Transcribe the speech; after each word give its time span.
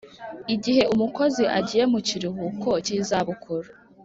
Igihe 0.55 0.83
umukozi 0.93 1.43
agiye 1.57 1.83
mu 1.91 1.99
kiruhuko 2.07 2.69
cy 2.85 2.91
izabukuru 2.99 3.69